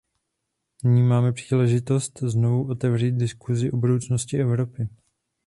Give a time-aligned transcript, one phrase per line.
[0.83, 4.89] Nyní máme příležitost znovu otevřít diskusi o budoucnosti Evropy.